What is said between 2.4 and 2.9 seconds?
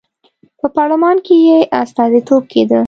کېده.